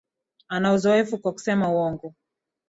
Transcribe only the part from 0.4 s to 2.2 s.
Ana uzoefu kwa kusema uongo